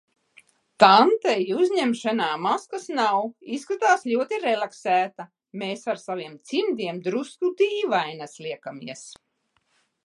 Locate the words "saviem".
6.07-6.41